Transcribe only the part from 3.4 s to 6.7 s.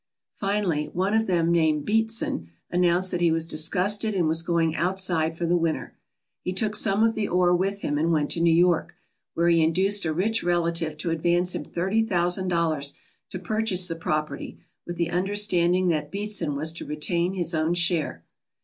disgusted and was going outside for the winter. He